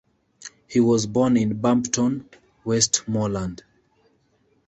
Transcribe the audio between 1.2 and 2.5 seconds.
in Bampton,